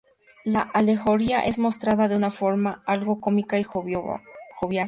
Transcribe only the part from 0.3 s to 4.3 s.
La alegoría es mostrada de una forma algo cómica y jovial.